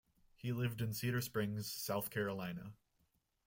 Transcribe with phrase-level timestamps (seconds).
[0.35, 2.73] He lived in Cedar Springs, South Carolina.